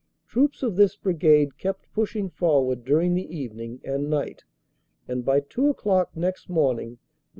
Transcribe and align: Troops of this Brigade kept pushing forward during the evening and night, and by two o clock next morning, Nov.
Troops 0.25 0.63
of 0.63 0.77
this 0.77 0.95
Brigade 0.95 1.59
kept 1.59 1.93
pushing 1.93 2.27
forward 2.31 2.83
during 2.83 3.13
the 3.13 3.37
evening 3.37 3.79
and 3.83 4.09
night, 4.09 4.43
and 5.07 5.23
by 5.23 5.41
two 5.41 5.67
o 5.67 5.73
clock 5.75 6.09
next 6.17 6.49
morning, 6.49 6.89
Nov. 6.93 6.97